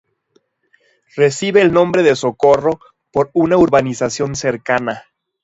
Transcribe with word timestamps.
Recibe 1.15 1.61
el 1.61 1.71
nombre 1.71 2.01
de 2.01 2.15
Socorro 2.15 2.79
por 3.11 3.29
una 3.35 3.55
urbanización 3.57 4.35
cercana. 4.35 5.03